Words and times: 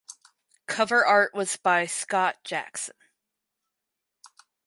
Cover 0.65 1.05
art 1.05 1.35
was 1.35 1.57
by 1.57 1.85
Scott 1.85 2.43
Jackson. 2.43 2.95